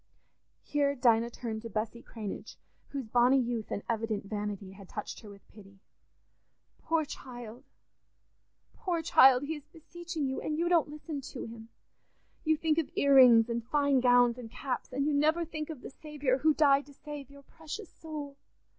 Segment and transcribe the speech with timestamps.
[0.63, 2.55] Here Dinah turned to Bessy Cranage,
[2.89, 5.77] whose bonny youth and evident vanity had touched her with pity.
[6.79, 7.65] "Poor child!
[8.73, 9.43] Poor child!
[9.43, 11.69] He is beseeching you, and you don't listen to him.
[12.43, 15.81] You think of ear rings and fine gowns and caps, and you never think of
[15.81, 18.37] the Saviour who died to save your precious soul.